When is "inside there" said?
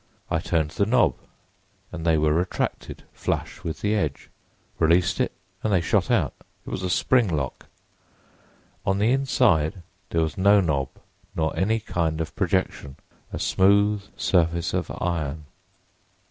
9.11-10.21